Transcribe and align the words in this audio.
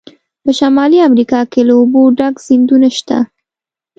په 0.43 0.49
شمالي 0.59 0.99
امریکا 1.09 1.39
کې 1.51 1.61
له 1.67 1.73
اوبو 1.79 2.01
ډک 2.17 2.35
سیندونه 2.47 2.89
شته. 2.97 3.17